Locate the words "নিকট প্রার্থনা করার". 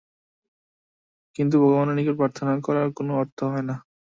1.97-2.87